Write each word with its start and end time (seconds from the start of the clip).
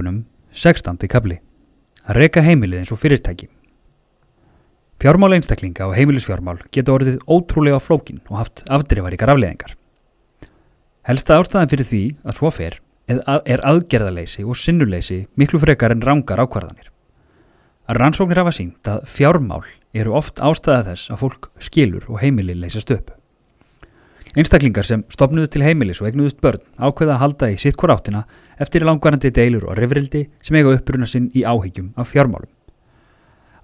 Fjármálahreyfingunum 0.00 0.24
16. 0.52 1.08
kapli 1.08 1.40
Að 2.08 2.16
reyka 2.16 2.42
heimilið 2.42 2.80
eins 2.80 2.92
og 2.92 3.00
fyrirtæki 3.00 3.48
Fjármál 5.00 5.34
einstaklinga 5.36 5.88
og 5.88 5.96
heimilisfjármál 5.96 6.60
geta 6.72 6.92
orðið 6.92 7.20
ótrúlega 7.28 7.80
flókin 7.80 8.20
og 8.28 8.36
haft 8.36 8.62
afdrifaríkar 8.68 9.32
afleðingar. 9.32 9.72
Helsta 11.08 11.38
ástæðan 11.40 11.70
fyrir 11.72 11.88
því 11.88 12.02
að 12.20 12.36
svo 12.36 12.50
fer 12.52 12.80
er 13.08 13.64
aðgerðaleysi 13.64 14.44
og 14.44 14.58
sinnuleysi 14.60 15.22
miklu 15.40 15.60
frekar 15.62 15.94
en 15.94 16.04
rángar 16.04 16.42
ákvarðanir. 16.44 16.90
Að 17.88 17.96
rannsóknir 17.96 18.42
hafa 18.42 18.52
sínt 18.52 18.92
að 18.92 19.08
fjármál 19.08 19.64
eru 19.96 20.12
oft 20.20 20.36
ástæða 20.44 20.92
þess 20.92 21.14
að 21.14 21.24
fólk 21.24 21.50
skilur 21.58 22.04
og 22.08 22.20
heimili 22.20 22.54
leysast 22.54 22.92
upp. 22.92 23.08
Einstaklingar 24.38 24.86
sem 24.86 25.00
stopnuðu 25.10 25.48
til 25.50 25.64
heimilis 25.66 25.98
og 25.98 26.06
egnuðust 26.06 26.38
börn 26.38 26.62
ákveða 26.78 27.16
að 27.16 27.22
halda 27.24 27.46
í 27.50 27.56
sitt 27.58 27.74
hver 27.80 27.90
áttina 27.96 28.20
eftir 28.62 28.84
langvarandi 28.86 29.32
deilur 29.34 29.64
og 29.66 29.74
rifrildi 29.74 30.28
sem 30.38 30.54
eiga 30.54 30.76
uppruna 30.76 31.08
sinn 31.10 31.26
í 31.34 31.42
áhyggjum 31.42 31.88
af 31.98 32.12
fjármálum. 32.12 32.46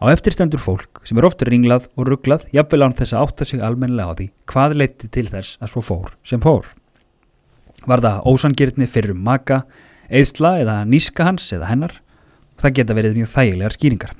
Á 0.02 0.10
eftirstendur 0.10 0.58
fólk 0.58 1.04
sem 1.06 1.20
er 1.20 1.28
ofta 1.28 1.46
ringlað 1.46 1.86
og 1.94 2.10
rugglað 2.10 2.48
jafnvel 2.56 2.82
án 2.82 2.96
þess 2.98 3.14
að 3.14 3.28
átta 3.28 3.46
sig 3.46 3.62
almennilega 3.62 4.10
á 4.10 4.18
því 4.18 4.28
hvað 4.50 4.76
leiti 4.82 5.12
til 5.14 5.26
þess 5.30 5.54
að 5.62 5.70
svo 5.70 5.86
fór 5.86 6.12
sem 6.26 6.42
fór. 6.42 6.66
Var 7.86 8.02
það 8.02 8.26
ósangirtni 8.26 8.90
fyrir 8.90 9.14
um 9.14 9.22
maka, 9.22 9.62
eðsla 10.10 10.56
eða 10.64 10.80
níska 10.82 11.30
hans 11.30 11.46
eða 11.54 11.70
hennar? 11.70 12.00
Það 12.58 12.80
geta 12.80 12.96
verið 12.98 13.20
mjög 13.20 13.34
þægilegar 13.36 13.76
skýringar. 13.76 14.16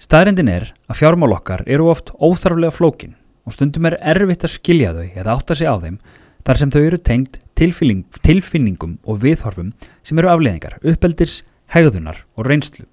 Staðrindin 0.00 0.54
er 0.54 0.70
að 0.86 1.02
fjármál 1.02 1.34
okkar 1.34 1.66
eru 1.66 1.90
oft 1.90 2.14
óþarflega 2.14 2.72
flókin 2.72 3.16
og 3.46 3.54
stundum 3.54 3.88
er 3.88 3.98
erfitt 4.12 4.44
að 4.46 4.56
skilja 4.56 4.94
þau 4.96 5.06
eða 5.06 5.34
átta 5.36 5.56
sig 5.56 5.70
á 5.70 5.76
þeim 5.80 5.98
þar 6.46 6.60
sem 6.60 6.72
þau 6.72 6.80
eru 6.80 6.98
tengt 6.98 7.40
tilfinning, 7.58 8.04
tilfinningum 8.24 8.96
og 9.04 9.20
viðhorfum 9.24 9.74
sem 10.06 10.18
eru 10.20 10.30
afleðingar, 10.32 10.78
uppeldis, 10.80 11.42
hegðunar 11.74 12.24
og 12.36 12.48
reynslu. 12.48 12.86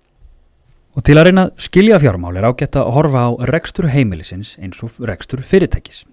Og 0.98 1.06
til 1.06 1.18
að 1.20 1.30
reyna 1.30 1.48
að 1.48 1.66
skilja 1.68 2.00
fjármál 2.02 2.38
er 2.40 2.48
ágætt 2.50 2.80
að 2.80 2.92
horfa 2.96 3.28
á 3.30 3.32
rekstur 3.52 3.90
heimilisins 3.94 4.56
eins 4.58 4.82
og 4.84 4.98
rekstur 5.06 5.44
fyrirtækis. 5.46 6.04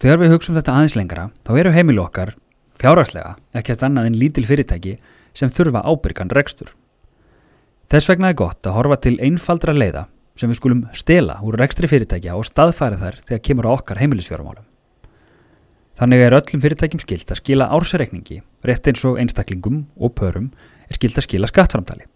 Þegar 0.00 0.22
við 0.22 0.34
hugsaum 0.34 0.56
þetta 0.56 0.76
aðeins 0.76 0.96
lengra, 0.96 1.24
þá 1.44 1.50
eru 1.58 1.72
heimili 1.74 2.00
okkar 2.00 2.36
fjárhagslega 2.80 3.34
ekkert 3.58 3.82
annað 3.84 4.08
en 4.08 4.20
lítil 4.20 4.46
fyrirtæki 4.48 4.94
sem 5.36 5.50
þurfa 5.52 5.82
ábyrgan 5.84 6.32
rekstur. 6.32 6.70
Þess 7.90 8.08
vegna 8.12 8.30
er 8.30 8.38
gott 8.38 8.64
að 8.66 8.76
horfa 8.78 9.00
til 9.02 9.18
einfaldra 9.18 9.74
leiða 9.74 10.06
sem 10.40 10.48
við 10.48 10.56
skulum 10.56 10.84
stela 10.96 11.36
úr 11.44 11.58
rekstri 11.60 11.88
fyrirtækja 11.90 12.36
og 12.38 12.46
staðfæra 12.48 12.96
þær 13.00 13.18
þegar 13.28 13.42
kemur 13.44 13.68
á 13.68 13.70
okkar 13.76 14.00
heimilisfjármálum. 14.00 14.64
Þannig 16.00 16.22
er 16.24 16.36
öllum 16.38 16.62
fyrirtækjum 16.62 17.02
skilt 17.02 17.28
að 17.28 17.42
skila 17.42 17.66
ársareikningi, 17.76 18.38
rétt 18.64 18.88
eins 18.88 19.02
og 19.04 19.18
einstaklingum 19.20 19.82
og 20.00 20.14
pörum 20.16 20.46
er 20.88 20.96
skilt 20.96 21.18
að 21.20 21.26
skila 21.26 21.50
skattframtali. 21.50 22.06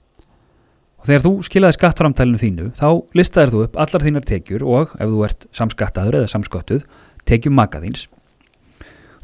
Og 1.02 1.10
þegar 1.10 1.24
þú 1.26 1.32
skilaði 1.44 1.76
skattframtalinu 1.76 2.40
þínu, 2.40 2.70
þá 2.78 2.88
listaðir 3.12 3.52
þú 3.52 3.60
upp 3.66 3.76
allar 3.84 4.06
þínar 4.06 4.24
tekjur 4.30 4.64
og, 4.64 4.94
ef 4.96 5.12
þú 5.12 5.20
ert 5.26 5.44
samskattaður 5.52 6.16
eða 6.22 6.30
samskottuð, 6.32 6.86
tekjum 7.28 7.58
makaðins. 7.60 8.06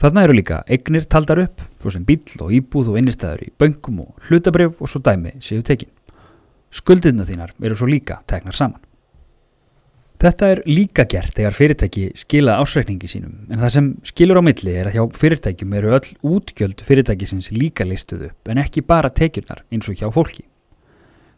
Þarna 0.01 0.27
eru 0.27 0.37
líka 0.37 0.61
eignir 0.69 1.09
taldar 1.09 1.41
upp, 1.47 1.65
svo 1.81 1.95
sem 1.97 2.05
bíl 2.05 2.21
og 2.45 2.53
íbúð 2.53 2.93
og 2.93 3.01
innistæður 3.01 3.47
í 3.49 3.51
böngum 3.57 4.05
og 4.05 4.29
hlutabrif 4.29 4.77
og 4.77 4.93
svo 4.93 5.01
dæmi 5.01 5.39
séu 5.41 5.65
tekin. 5.65 5.89
Skuldirna 6.69 7.25
þínar 7.25 7.57
eru 7.65 7.81
svo 7.81 7.89
líka 7.89 8.21
teknar 8.29 8.57
saman. 8.57 8.90
Þetta 10.21 10.49
er 10.53 10.59
líka 10.69 11.07
gert 11.09 11.33
þegar 11.33 11.55
fyrirtæki 11.57 12.03
skila 12.21 12.59
ásreikningi 12.61 13.09
sínum 13.09 13.47
en 13.49 13.61
það 13.63 13.71
sem 13.73 13.87
skilur 14.11 14.37
á 14.37 14.45
milli 14.45 14.75
er 14.77 14.91
að 14.91 14.99
hjá 14.99 15.05
fyrirtækjum 15.17 15.77
eru 15.79 15.95
öll 15.97 16.11
útgjöld 16.29 16.83
fyrirtækisins 16.85 17.49
líka 17.55 17.87
listuð 17.89 18.27
upp 18.29 18.51
en 18.53 18.61
ekki 18.61 18.85
bara 18.85 19.09
tekjurnar 19.09 19.63
eins 19.73 19.89
og 19.89 19.97
hjá 19.97 20.13
fólki. 20.13 20.45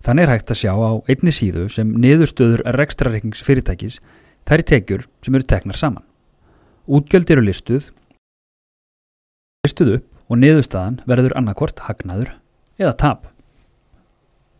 Þannig 0.02 0.26
er 0.26 0.32
hægt 0.34 0.50
að 0.50 0.60
sjá 0.64 0.72
á 0.74 0.90
einni 1.06 1.30
síðu 1.30 1.68
sem 1.70 1.94
niðurstöður 1.94 2.64
rekstrareiknings 2.74 3.46
fyrirtækis 3.46 4.00
þær 4.50 4.66
tekjur 4.72 5.06
sem 5.22 5.38
eru 5.38 5.46
teknar 5.54 5.78
saman. 5.78 6.02
Útgjöld 6.90 7.30
eru 7.30 7.46
listuð, 7.46 7.92
listuð 9.62 10.00
upp 10.00 10.08
og 10.26 10.42
niðurstaðan 10.42 11.04
verður 11.06 11.38
annarkvort 11.38 11.86
hagnaður 11.86 12.34
eða 12.82 12.98
tap. 12.98 13.30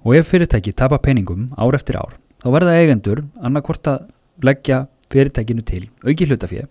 Og 0.07 0.15
ef 0.23 0.31
fyrirtæki 0.31 0.79
tapar 0.79 1.03
peningum 1.03 1.49
ár 1.59 1.75
eftir 1.75 1.99
ár 1.99 2.22
þá 2.43 2.49
verða 2.57 2.77
eigendur 2.81 3.25
annarkort 3.41 3.89
að 3.91 4.07
leggja 4.43 4.85
fyrirtækinu 5.13 5.63
til 5.67 5.85
auki 6.03 6.27
hlutafið 6.27 6.71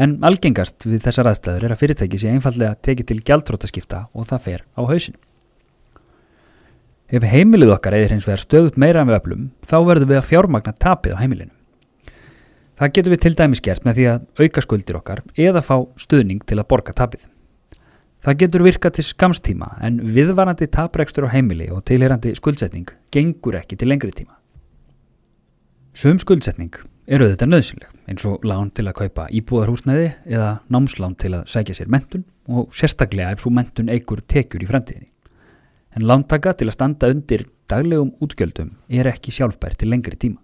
en 0.00 0.16
algengast 0.24 0.86
við 0.86 1.02
þessar 1.04 1.30
aðstæður 1.30 1.66
er 1.66 1.74
að 1.74 1.82
fyrirtæki 1.82 2.20
sé 2.20 2.30
einfallega 2.32 2.76
tekið 2.86 3.10
til 3.10 3.18
gjaldrótaskipta 3.28 4.06
og 4.16 4.28
það 4.30 4.44
fer 4.46 4.64
á 4.72 4.80
hausin. 4.88 5.18
Ef 7.10 7.26
heimilið 7.26 7.74
okkar 7.74 7.96
eða 7.98 8.12
hreins 8.12 8.28
verður 8.28 8.44
stöðut 8.44 8.78
meira 8.80 9.02
við 9.04 9.18
öflum 9.18 9.48
þá 9.66 9.76
verðum 9.88 10.12
við 10.12 10.20
að 10.20 10.28
fjármagna 10.30 10.76
tapið 10.78 11.16
á 11.18 11.20
heimilinu. 11.20 11.52
Það 12.80 12.94
getur 12.96 13.12
við 13.12 13.22
til 13.26 13.34
dæmis 13.36 13.60
gert 13.60 13.84
með 13.84 13.98
því 13.98 14.08
að 14.08 14.46
auka 14.46 14.64
skuldir 14.64 15.00
okkar 15.00 15.22
eða 15.36 15.64
fá 15.66 15.76
stuðning 16.00 16.40
til 16.48 16.56
að 16.62 16.68
borga 16.70 16.96
tapið. 16.96 17.26
Það 18.24 18.40
getur 18.40 18.64
virkað 18.64 18.96
til 18.96 19.06
skamstíma 19.10 19.74
en 19.84 20.00
viðvarandi 20.16 20.68
taprekstur 20.72 21.28
á 21.28 21.34
heimili 21.34 21.68
og 21.72 21.84
tilherandi 21.88 22.32
skuldsetning 22.36 22.88
gengur 23.12 23.58
ekki 23.60 23.76
til 23.80 23.90
lengri 23.90 24.14
tíma. 24.16 24.39
Sum 25.90 26.20
skuldsetning 26.22 26.70
eru 27.10 27.26
þetta 27.32 27.48
nöðsynleg 27.48 28.10
eins 28.10 28.22
og 28.28 28.44
lán 28.46 28.68
til 28.70 28.84
að 28.86 29.00
kaupa 29.00 29.24
íbúðarhúsnæði 29.34 30.04
eða 30.30 30.50
námslán 30.70 31.16
til 31.18 31.32
að 31.34 31.48
sækja 31.50 31.74
sér 31.80 31.90
mentun 31.90 32.22
og 32.46 32.70
sérstaklega 32.78 33.32
ef 33.34 33.42
svo 33.42 33.50
mentun 33.54 33.90
eigur 33.90 34.22
tekjur 34.22 34.62
í 34.62 34.68
fremtíðinni. 34.70 35.10
En 35.98 36.06
lántaka 36.06 36.54
til 36.54 36.70
að 36.70 36.76
standa 36.76 37.10
undir 37.10 37.44
daglegum 37.66 38.14
útgjöldum 38.22 38.70
er 38.86 39.10
ekki 39.10 39.34
sjálfbær 39.34 39.74
til 39.74 39.90
lengri 39.90 40.14
tíma. 40.14 40.38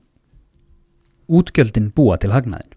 Útgjöldin 1.30 1.92
búa 1.94 2.18
til 2.18 2.34
hagnaðin. 2.34 2.74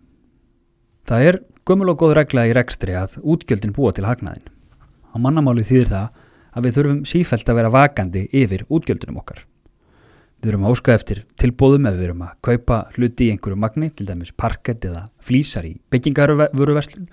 Það 1.10 1.26
er 1.26 1.42
gömul 1.66 1.90
og 1.90 2.04
góð 2.04 2.20
regla 2.22 2.46
í 2.46 2.54
rekstri 2.54 2.94
að 2.94 3.18
útgjöldin 3.26 3.74
búa 3.74 3.98
til 3.98 4.06
hagnaðin. 4.06 4.46
Á 5.10 5.18
mannamáli 5.18 5.66
þýðir 5.66 5.90
það 5.90 6.26
að 6.54 6.68
við 6.68 6.78
þurfum 6.78 7.06
sífælt 7.10 7.50
að 7.50 7.64
vera 7.64 7.78
vakandi 7.82 8.28
yfir 8.30 8.70
útgjöldunum 8.70 9.24
okkar. 9.24 9.49
Við 10.40 10.54
erum 10.54 10.70
áska 10.70 10.94
eftir 10.96 11.26
tilbóðum 11.42 11.90
ef 11.90 11.98
við 11.98 12.06
erum 12.06 12.22
að 12.24 12.36
kaupa 12.48 12.76
hluti 12.96 13.26
í 13.28 13.32
einhverju 13.34 13.58
magni, 13.60 13.90
til 13.92 14.06
dæmis 14.08 14.32
parkett 14.32 14.86
eða 14.88 15.10
flýsar 15.20 15.66
í 15.68 15.74
byggingarvöruverslun 15.92 17.10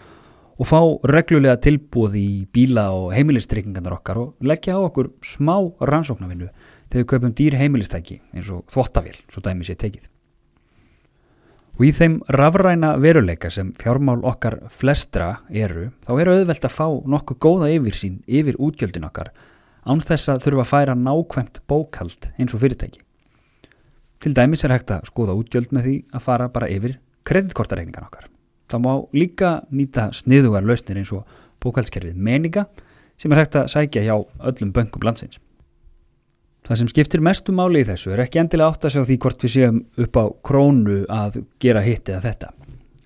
og 0.56 0.68
fá 0.68 0.78
reglulega 1.10 1.58
tilbóð 1.64 2.14
í 2.20 2.28
bíla 2.54 2.86
og 2.94 3.08
heimilistrykkingarnar 3.16 3.96
okkar 3.98 4.20
og 4.20 4.46
leggja 4.46 4.76
á 4.78 4.80
okkur 4.80 5.10
smá 5.26 5.56
rannsóknarvinnu 5.90 6.52
þegar 6.86 7.00
við 7.02 7.08
kaupum 7.10 7.34
dýr 7.40 7.56
heimilistæki 7.58 8.20
eins 8.30 8.52
og 8.54 8.62
þvottavél, 8.70 9.18
svo 9.26 9.42
dæmis 9.42 9.72
ég 9.74 9.80
tekið. 9.80 10.06
Og 11.76 11.82
í 11.84 11.90
þeim 11.92 12.20
rafræna 12.32 12.94
veruleika 13.02 13.50
sem 13.52 13.74
fjármál 13.76 14.22
okkar 14.24 14.60
flestra 14.72 15.42
eru, 15.50 15.90
þá 16.06 16.12
eru 16.14 16.36
auðvelt 16.38 16.64
að 16.70 16.76
fá 16.78 16.86
nokkuð 16.86 17.40
góða 17.42 17.72
yfir 17.74 17.98
sín 17.98 18.22
yfir 18.24 18.56
útgjöldin 18.56 19.10
okkar 19.10 19.34
án 19.86 20.00
þess 20.00 20.30
að 20.32 20.46
þurfa 20.46 20.64
að 20.64 20.70
færa 20.70 20.96
nákvæmt 20.98 21.60
bókald 21.68 22.30
eins 22.38 22.54
og 22.54 22.62
fyrirtæki. 22.62 23.05
Til 24.22 24.32
dæmis 24.36 24.64
er 24.64 24.72
hægt 24.74 24.92
að 24.94 25.08
skoða 25.10 25.36
útgjöld 25.36 25.74
með 25.76 25.88
því 25.88 25.96
að 26.16 26.24
fara 26.24 26.48
bara 26.52 26.70
yfir 26.72 26.96
kreditkortareikningan 27.26 28.06
okkar. 28.06 28.28
Það 28.70 28.82
má 28.82 28.92
líka 29.14 29.50
nýta 29.70 30.08
sniðugar 30.16 30.64
lausnir 30.66 31.00
eins 31.00 31.12
og 31.14 31.26
bókaldskerfið 31.62 32.16
meninga 32.16 32.66
sem 33.20 33.32
er 33.32 33.42
hægt 33.42 33.58
að 33.58 33.68
sækja 33.72 34.04
hjá 34.06 34.16
öllum 34.16 34.72
böngum 34.74 35.06
landsins. 35.06 35.38
Það 36.66 36.80
sem 36.80 36.88
skiptir 36.90 37.22
mestu 37.22 37.54
máli 37.54 37.84
í 37.84 37.86
þessu 37.86 38.10
er 38.10 38.24
ekki 38.24 38.40
endilega 38.42 38.74
átt 38.74 38.88
að 38.88 38.96
sjá 38.96 39.02
því 39.06 39.16
hvort 39.22 39.44
við 39.44 39.52
séum 39.52 39.76
upp 40.02 40.18
á 40.18 40.24
krónu 40.48 40.96
að 41.12 41.38
gera 41.62 41.84
hitt 41.84 42.10
eða 42.10 42.24
þetta. 42.24 42.50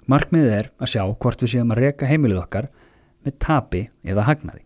Markmiðið 0.09 0.57
er 0.57 0.71
að 0.81 0.93
sjá 0.95 1.03
hvort 1.05 1.45
við 1.45 1.53
séum 1.53 1.75
að 1.75 1.83
reka 1.85 2.09
heimilið 2.09 2.41
okkar 2.41 2.71
með 3.27 3.37
tapi 3.45 3.83
eða 4.01 4.25
hagnaði. 4.31 4.65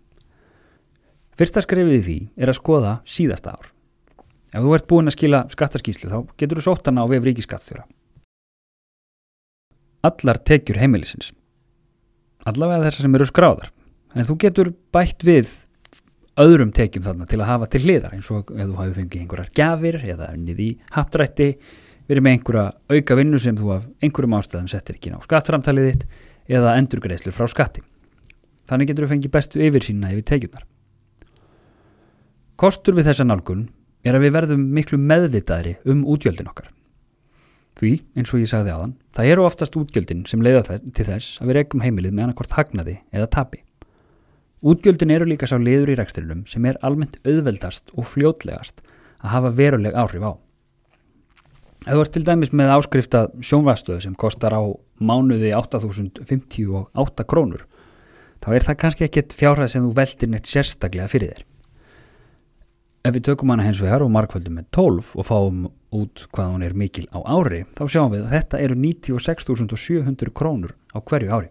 Fyrsta 1.35 1.65
skrefið 1.65 1.97
í 1.99 2.05
því 2.07 2.19
er 2.39 2.53
að 2.53 2.61
skoða 2.61 2.99
síðasta 3.03 3.57
ár. 3.59 3.74
Ef 4.55 4.63
þú 4.63 4.75
ert 4.77 4.87
búin 4.91 5.11
að 5.11 5.17
skila 5.17 5.45
skattarskíslu 5.51 6.11
þá 6.13 6.19
getur 6.39 6.61
þú 6.61 6.67
sótt 6.69 6.87
hana 6.87 7.03
á 7.03 7.11
vef 7.11 7.25
ríkiskattstjóra. 7.27 7.85
Allar 10.07 10.39
tekjur 10.47 10.79
heimilisins. 10.79 11.33
Allavega 12.47 12.87
þessar 12.87 13.09
sem 13.09 13.17
eru 13.19 13.27
skráðar. 13.27 13.71
En 14.15 14.29
þú 14.29 14.37
getur 14.45 14.71
bætt 14.95 15.25
við 15.27 15.51
öðrum 16.39 16.71
tekjum 16.75 17.07
þarna 17.07 17.27
til 17.31 17.41
að 17.41 17.51
hafa 17.51 17.71
til 17.71 17.81
hliðar 17.83 18.15
eins 18.15 18.29
og 18.35 18.53
ef 18.53 18.69
þú 18.69 18.79
hafi 18.79 18.95
fengið 18.99 19.25
einhverjar 19.25 19.51
gafir 19.59 19.99
eða 20.03 20.31
unnið 20.35 20.63
í 20.63 20.69
haptrætti 20.95 21.49
verið 22.11 22.25
með 22.27 22.37
einhverja 22.37 22.65
auka 22.95 23.17
vinnu 23.19 23.41
sem 23.41 23.59
þú 23.59 23.71
af 23.77 23.87
einhverjum 24.03 24.37
ástæðum 24.39 24.71
settir 24.71 24.99
ekki 24.99 25.13
ná 25.15 25.21
skattframtalið 25.25 25.89
þitt 25.91 26.07
eða 26.59 26.75
endurgreðslu 26.81 27.33
frá 27.35 27.49
skatti. 27.51 27.85
Þannig 28.69 28.91
getur 28.91 29.07
þú 29.07 29.13
fengið 29.15 29.35
bestu 29.35 29.63
yfir 29.65 29.87
sína 29.87 30.11
yfir 30.13 30.27
tekjurnar. 30.31 30.67
Kostur 32.61 32.99
við 32.99 33.11
þessa 33.11 33.27
nálgun 33.27 33.69
er 34.05 34.17
að 34.17 34.27
við 34.27 34.35
verðum 34.37 34.65
miklu 34.77 34.99
meðvitaðri 35.01 35.77
um 35.91 36.05
útgjöldin 36.15 36.51
okkar. 36.51 36.71
Því, 37.75 37.93
eins 38.15 38.31
og 38.31 38.43
ég 38.43 38.51
sagði 38.51 38.75
þann, 38.77 38.97
það 39.17 39.31
eru 39.33 39.45
oftast 39.49 39.77
útgjöldin 39.79 40.25
sem 40.31 40.43
leiða 40.45 40.79
til 40.85 41.07
þess 41.09 41.41
að 41.41 41.51
við 41.51 41.57
rekum 41.59 41.83
heimilið 41.83 42.15
með 42.15 42.29
annarkort 42.29 42.55
hagnaði 42.55 43.01
eða 43.11 43.31
tapi. 43.35 43.65
Útgjöldin 44.65 45.13
eru 45.13 45.27
líka 45.29 45.49
sá 45.51 45.57
liður 45.61 45.91
í 45.93 45.97
rekstrinum 45.99 46.45
sem 46.49 46.65
er 46.69 46.79
almennt 46.87 47.19
auðveldast 47.27 47.91
og 47.99 48.07
fljótlegast 48.09 48.85
að 49.25 49.33
hafa 49.35 49.51
veruleg 49.59 49.97
áhrif 49.99 50.25
á. 50.25 50.33
Þú 51.85 52.01
ert 52.01 52.15
til 52.15 52.25
dæmis 52.25 52.55
með 52.57 52.73
áskrifta 52.79 53.27
sjónvastöðu 53.45 54.07
sem 54.07 54.15
kostar 54.17 54.55
á 54.57 54.63
mánuði 55.05 55.51
8.058 55.53 57.27
krónur, 57.29 57.67
þá 58.41 58.49
er 58.55 58.65
það 58.71 58.79
kannski 58.81 59.09
ekkit 59.09 59.37
fjárhæð 59.37 59.75
sem 59.75 59.85
þú 59.85 59.93
veldir 59.99 60.33
neitt 60.33 60.49
sérstaklega 60.49 61.11
fyrir 61.13 61.35
þér. 61.35 61.45
Ef 63.05 63.13
við 63.13 63.27
tökum 63.27 63.51
hana 63.53 63.67
hens 63.67 63.83
vegar 63.85 64.01
og 64.01 64.09
markvöldum 64.15 64.55
með 64.57 64.69
12 64.73 65.09
og 65.21 65.27
fáum 65.29 65.65
út 65.93 66.23
hvað 66.33 66.53
hún 66.55 66.63
er 66.65 66.73
mikil 66.73 67.03
á 67.13 67.21
ári, 67.21 67.59
þá 67.77 67.83
sjáum 67.85 68.15
við 68.15 68.23
að 68.25 68.31
þetta 68.33 68.61
eru 68.65 68.77
96.700 68.81 70.31
krónur 70.33 70.73
á 70.97 71.05
hverju 71.05 71.35
ári. 71.37 71.51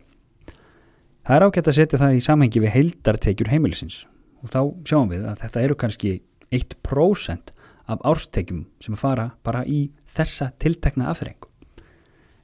Það 1.22 1.36
er 1.36 1.46
ágætt 1.46 1.70
að 1.70 1.78
setja 1.78 2.00
það 2.02 2.16
í 2.18 2.24
samhengi 2.26 2.64
við 2.64 2.74
heildartekjur 2.74 3.52
heimilisins 3.54 4.00
og 4.42 4.50
þá 4.50 4.60
sjáum 4.90 5.14
við 5.14 5.28
að 5.30 5.44
þetta 5.44 5.64
eru 5.68 5.78
kannski 5.84 6.16
1% 6.58 7.54
af 7.94 8.02
árstekjum 8.02 8.66
sem 8.82 8.98
fara 8.98 9.28
bara 9.46 9.62
í 9.62 9.84
þessa 10.10 10.50
tiltekna 10.58 11.12
afþrengu. 11.14 11.52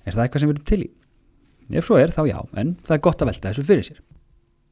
Er 0.06 0.14
það 0.14 0.28
eitthvað 0.28 0.46
sem 0.46 0.54
við 0.54 0.56
erum 0.60 0.70
til 0.70 0.82
í? 0.86 0.92
Ef 1.82 1.90
svo 1.90 1.98
er 1.98 2.14
þá 2.14 2.22
já, 2.30 2.38
en 2.62 2.78
það 2.86 3.00
er 3.00 3.04
gott 3.10 3.26
að 3.26 3.34
velta 3.34 3.50
þessu 3.50 3.66
fyrir 3.74 3.90
sér. 3.90 4.06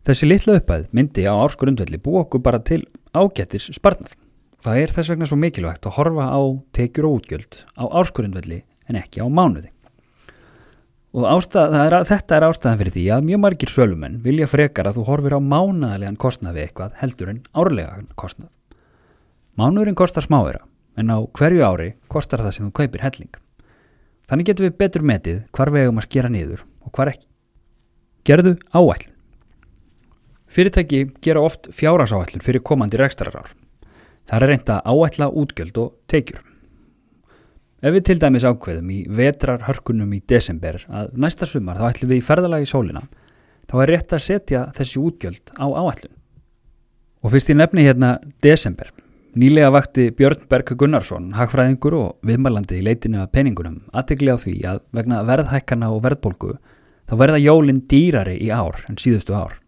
Þessi 0.06 0.30
litla 0.30 0.62
uppæð 0.62 0.88
myndi 0.94 1.26
á 1.26 1.34
árskurundvelli 1.34 1.98
búa 2.06 2.28
okkur 2.28 2.46
bara 2.46 2.62
til 2.62 2.84
ágættis 3.18 3.72
sparnað. 3.74 4.14
Það 4.66 4.80
er 4.82 4.94
þess 4.94 5.12
vegna 5.14 5.28
svo 5.30 5.38
mikilvægt 5.38 5.86
að 5.86 5.98
horfa 6.00 6.28
á 6.34 6.42
tekjur 6.74 7.08
og 7.08 7.18
útgjöld 7.20 7.60
á 7.78 7.84
árskurundvelli 8.02 8.64
en 8.90 8.98
ekki 8.98 9.22
á 9.22 9.28
mánuði. 9.30 9.70
Og 11.18 11.26
ástæð, 11.30 11.76
er, 11.78 11.96
þetta 12.06 12.36
er 12.36 12.46
ástæðan 12.46 12.80
fyrir 12.82 12.94
því 12.94 13.04
að 13.16 13.28
mjög 13.30 13.42
margir 13.42 13.72
sölumenn 13.74 14.18
vilja 14.26 14.48
frekar 14.50 14.90
að 14.90 15.00
þú 15.00 15.06
horfir 15.08 15.36
á 15.38 15.42
mánaðalegan 15.42 16.20
kostnað 16.20 16.58
við 16.58 16.66
eitthvað 16.68 16.98
heldur 17.02 17.32
en 17.32 17.44
árlegan 17.58 18.10
kostnað. 18.20 18.52
Mánuðurinn 19.58 19.98
kostar 19.98 20.26
smáera 20.26 20.66
en 20.98 21.14
á 21.14 21.18
hverju 21.38 21.64
ári 21.66 21.90
kostar 22.12 22.44
það 22.46 22.56
sem 22.58 22.68
þú 22.68 22.76
kaupir 22.82 23.06
helling. 23.06 23.32
Þannig 24.28 24.50
getur 24.52 24.68
við 24.68 24.78
betur 24.82 25.06
metið 25.08 25.40
hvar 25.56 25.72
við 25.74 25.88
eigum 25.88 26.02
að 26.02 26.10
skera 26.10 26.34
niður 26.34 26.66
og 26.86 26.94
hvar 26.94 27.14
ekki. 27.14 27.26
Gerðu 28.28 28.58
áætlun. 28.76 29.14
Fyrirtæki 30.48 31.06
gera 31.24 31.42
oft 31.44 31.70
fjárasáætlun 31.76 32.44
fyrir 32.44 32.66
komandi 32.66 33.00
rekstrarár. 33.00 33.57
Það 34.28 34.44
er 34.44 34.52
reynd 34.52 34.70
að 34.74 34.92
áætla 34.92 35.28
útgjöld 35.40 35.78
og 35.80 35.96
tekjur. 36.12 36.44
Ef 37.78 37.94
við 37.94 38.04
til 38.08 38.18
dæmis 38.20 38.46
ákveðum 38.48 38.88
í 38.90 39.00
vetrarhörkunum 39.14 40.14
í 40.18 40.24
desember 40.28 40.80
að 40.90 41.12
næsta 41.22 41.46
sumar 41.48 41.78
þá 41.78 41.92
ætlum 41.92 42.10
við 42.12 42.20
í 42.20 42.26
ferðalagi 42.26 42.66
í 42.66 42.70
sólina, 42.72 43.04
þá 43.70 43.76
er 43.84 43.92
rétt 43.94 44.16
að 44.18 44.24
setja 44.26 44.64
þessi 44.76 45.00
útgjöld 45.00 45.54
á 45.56 45.66
áætlun. 45.70 46.16
Og 47.22 47.34
fyrst 47.34 47.52
ég 47.54 47.60
nefni 47.60 47.86
hérna 47.86 48.10
desember, 48.44 48.90
nýlega 49.38 49.70
vakti 49.76 50.08
Björn 50.18 50.48
Berg 50.50 50.74
Gunnarsson, 50.74 51.30
hagfræðingur 51.38 51.96
og 52.00 52.26
viðmælandi 52.28 52.82
í 52.82 52.88
leitinu 52.90 53.22
af 53.22 53.32
peningunum, 53.38 53.84
aðtegli 53.94 54.34
á 54.34 54.38
því 54.42 54.56
að 54.74 54.82
vegna 54.98 55.22
verðhækana 55.30 55.92
og 55.94 56.02
verðbólgu 56.08 56.58
þá 57.08 57.16
verða 57.22 57.44
jólinn 57.46 57.86
dýrari 57.88 58.36
í 58.42 58.50
ár 58.50 58.82
en 58.90 59.00
síðustu 59.00 59.38
ár. 59.38 59.62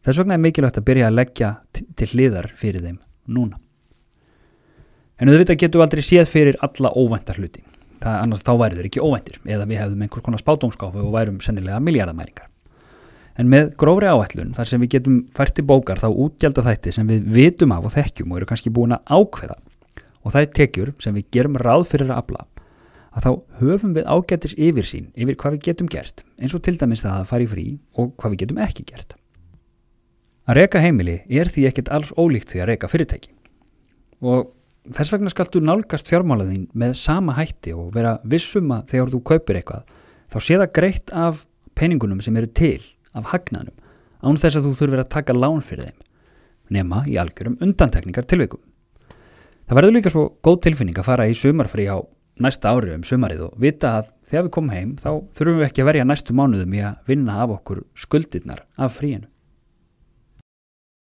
Þess 0.00 0.24
vegna 0.24 0.40
er 0.40 0.44
mikilvægt 0.48 0.80
að 0.80 0.88
byrja 0.88 1.12
að 1.12 1.20
leggja 1.20 1.54
til 1.76 2.12
hliðar 2.14 2.52
fyrir 2.56 2.88
þeim 2.88 2.98
núna. 3.30 3.58
En 5.20 5.28
auðvitað 5.28 5.60
getum 5.62 5.80
við 5.80 5.86
aldrei 5.86 6.04
séð 6.04 6.30
fyrir 6.30 6.60
alla 6.64 6.92
óvæntar 6.96 7.40
hluti. 7.40 7.64
Það 8.00 8.20
annars 8.24 8.44
þá 8.46 8.52
væri 8.62 8.78
þeir 8.78 8.86
ekki 8.88 9.02
óvæntir 9.04 9.40
eða 9.44 9.66
við 9.68 9.82
hefðum 9.82 10.04
einhver 10.06 10.24
konar 10.24 10.40
spátumskáfu 10.40 11.02
og 11.04 11.12
værum 11.12 11.40
sennilega 11.44 11.80
miljardamæringar. 11.84 12.46
En 13.36 13.50
með 13.52 13.74
grófri 13.80 14.08
áætlun 14.08 14.54
þar 14.56 14.68
sem 14.68 14.80
við 14.80 14.94
getum 14.96 15.18
fært 15.36 15.60
í 15.60 15.64
bókar 15.64 16.00
þá 16.00 16.08
útgjaldar 16.08 16.66
þætti 16.66 16.94
sem 16.96 17.08
við 17.08 17.28
vitum 17.36 17.74
af 17.76 17.86
og 17.88 17.94
þekkjum 17.94 18.32
og 18.32 18.40
eru 18.40 18.48
kannski 18.48 18.72
búin 18.72 18.96
að 18.96 19.12
ákveða 19.20 19.58
og 20.24 20.32
það 20.32 20.40
er 20.40 20.50
tekjur 20.56 20.90
sem 21.00 21.16
við 21.16 21.28
gerum 21.36 21.60
ráð 21.60 21.86
fyrir 21.92 22.10
að 22.10 22.22
afla 22.24 22.46
að 23.10 23.26
þá 23.26 23.30
höfum 23.60 23.94
við 23.96 24.10
ágættis 24.10 24.56
yfir 24.56 24.86
sín 24.86 25.08
yfir 25.14 25.38
hvað 25.38 25.56
við 25.56 25.64
getum 25.68 25.88
gert 25.90 26.24
eins 26.38 26.54
og 26.54 26.62
til 26.66 26.76
dæmis 26.78 27.04
það 27.04 27.16
að 27.22 27.30
fara 27.32 27.46
í 27.46 27.50
frí 27.50 27.66
og 27.98 28.12
hvað 28.20 28.34
við 28.34 28.42
getum 28.44 28.60
ekki 28.66 28.86
gert. 28.92 29.16
Að 30.50 30.56
reyka 30.56 30.80
heimili 30.82 31.20
er 31.30 31.46
því 31.46 31.68
ekkert 31.68 31.90
alls 31.94 32.08
ólíkt 32.18 32.50
því 32.50 32.62
að 32.64 32.70
reyka 32.72 32.88
fyrirtæki 32.90 33.30
og 34.26 34.48
þess 34.90 35.12
vegna 35.14 35.30
skaltu 35.30 35.60
nálgast 35.62 36.10
fjármálaðín 36.10 36.64
með 36.74 36.96
sama 36.98 37.36
hætti 37.36 37.70
og 37.76 37.92
vera 37.94 38.16
vissum 38.26 38.72
að 38.74 38.88
þegar 38.90 39.12
þú 39.12 39.20
kaupir 39.30 39.60
eitthvað 39.60 39.92
þá 40.32 40.38
sé 40.42 40.58
það 40.58 40.72
greitt 40.80 41.14
af 41.14 41.44
peningunum 41.78 42.24
sem 42.24 42.34
eru 42.40 42.50
til 42.50 42.82
af 43.14 43.30
hagnaðnum 43.30 43.78
án 44.26 44.42
þess 44.42 44.58
að 44.58 44.66
þú 44.66 44.74
þurfir 44.80 45.04
að 45.04 45.12
taka 45.14 45.38
lán 45.38 45.62
fyrir 45.62 45.92
þeim 45.92 46.02
nema 46.80 47.04
í 47.06 47.16
algjörum 47.22 47.58
undantekningar 47.62 48.26
tilveikum. 48.26 48.60
Það 49.70 49.78
verður 49.78 49.96
líka 49.96 50.12
svo 50.12 50.28
góð 50.42 50.62
tilfinning 50.66 50.98
að 50.98 51.10
fara 51.12 51.30
í 51.30 51.36
sumarfrí 51.38 51.86
á 51.86 52.02
næsta 52.42 52.74
ári 52.74 52.96
um 52.96 53.06
sumarið 53.06 53.46
og 53.46 53.58
vita 53.62 54.00
að 54.00 54.10
þegar 54.26 54.48
við 54.48 54.54
komum 54.56 54.74
heim 54.74 54.94
þá 54.98 55.10
þurfum 55.36 55.60
við 55.60 55.68
ekki 55.68 55.84
að 55.84 55.90
verja 55.92 56.08
næstu 56.10 56.34
mánuðum 56.34 56.74
í 56.74 56.82
að 56.90 57.10
vinna 57.10 57.42
af 57.44 57.54
okkur 57.60 57.84
skuldirnar 57.94 58.64
af 58.74 58.98
fríinu. 58.98 59.29